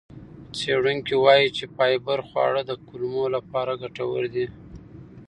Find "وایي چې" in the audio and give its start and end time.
1.23-1.63